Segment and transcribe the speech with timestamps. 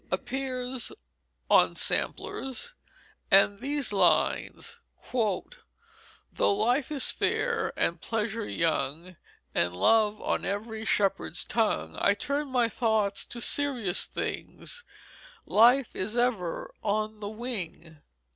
[0.09, 0.91] appears
[1.47, 2.73] on samplers;
[3.29, 4.79] and these lines:
[5.13, 9.15] "Though life is fair And pleasure young,
[9.53, 14.83] And Love on ev'ry Shepherd's Tongue, I turn my thoughts To serious things,
[15.45, 17.99] Life is ever on the wing."